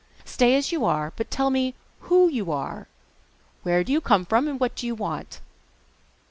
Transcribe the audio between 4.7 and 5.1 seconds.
do you